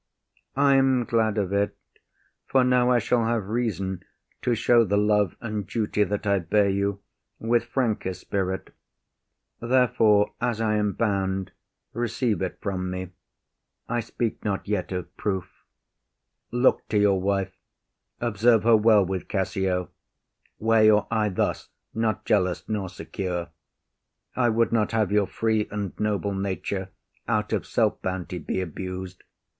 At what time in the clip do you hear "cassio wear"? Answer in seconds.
19.27-20.83